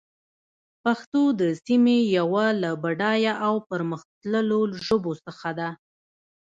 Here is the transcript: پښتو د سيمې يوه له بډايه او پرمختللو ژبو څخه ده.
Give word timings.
پښتو 0.83 1.21
د 1.39 1.41
سيمې 1.65 1.97
يوه 2.17 2.45
له 2.61 2.71
بډايه 2.83 3.33
او 3.47 3.55
پرمختللو 3.69 4.59
ژبو 4.85 5.13
څخه 5.25 5.49
ده. 5.59 5.69